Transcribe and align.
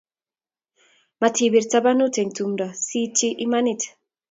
Matipir 1.21 1.65
tabanut 1.73 2.13
eng' 2.21 2.33
tumdo 2.37 2.67
siitchi 2.87 3.27
imanit 3.45 3.81